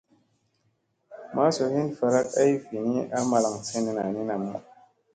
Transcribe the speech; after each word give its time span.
Masu 1.33 1.63
hin 1.75 1.87
varak 2.01 2.27
ay 2.41 2.51
vini 2.67 3.01
a 3.17 3.19
malaŋ 3.31 3.55
senena 3.67 4.03
ni 4.13 4.21
namu. 4.29 4.53